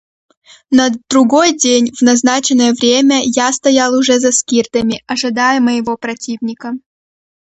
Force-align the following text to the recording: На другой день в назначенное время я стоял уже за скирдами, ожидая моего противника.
На 0.71 0.89
другой 1.11 1.53
день 1.55 1.91
в 1.95 2.01
назначенное 2.01 2.73
время 2.73 3.21
я 3.23 3.53
стоял 3.53 3.93
уже 3.95 4.17
за 4.19 4.31
скирдами, 4.31 5.03
ожидая 5.05 5.59
моего 5.59 5.95
противника. 5.95 6.71